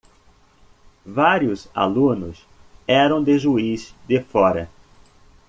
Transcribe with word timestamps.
Vários 1.05 1.69
alunos 1.75 2.41
eram 2.87 3.23
de 3.23 3.37
Juíz 3.37 3.93
de 4.07 4.19
Fora. 4.19 4.67